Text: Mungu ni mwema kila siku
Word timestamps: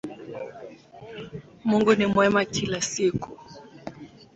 Mungu 1.63 1.95
ni 1.95 2.05
mwema 2.05 2.45
kila 2.45 2.81
siku 2.81 3.39